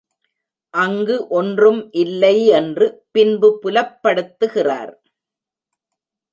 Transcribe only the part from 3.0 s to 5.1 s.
பின்பு புலப்படுத்துகிறார்.